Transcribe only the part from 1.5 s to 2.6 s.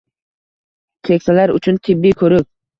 uchun tibbiy ko‘rik